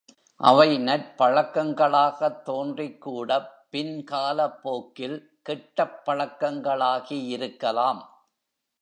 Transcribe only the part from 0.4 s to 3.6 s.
அவை நற்பழக்கங் களாகத் தோன்றிக்கூடப்